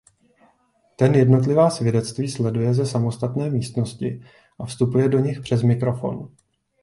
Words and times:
Ten 0.95 1.15
jednotlivá 1.15 1.69
svědectví 1.69 2.29
sleduje 2.31 2.73
ze 2.73 2.85
samostatné 2.85 3.49
místnosti 3.49 4.21
a 4.59 4.65
vstupuje 4.65 5.09
do 5.09 5.19
nich 5.19 5.41
přes 5.41 5.63
mikrofon. 5.63 6.29